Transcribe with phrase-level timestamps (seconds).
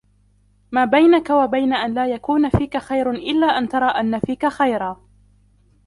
[0.71, 4.99] مَا بَيْنَك وَبَيْنَ أَنْ لَا يَكُونَ فِيك خَيْرٌ إلَّا أَنْ تَرَى أَنَّ فِيك خَيْرًا